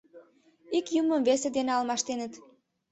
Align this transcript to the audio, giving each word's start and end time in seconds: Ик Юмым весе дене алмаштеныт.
Ик 0.77 0.85
Юмым 1.01 1.21
весе 1.27 1.49
дене 1.57 1.71
алмаштеныт. 1.77 2.33